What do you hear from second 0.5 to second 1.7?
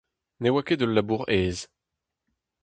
oa ket ul labour aes.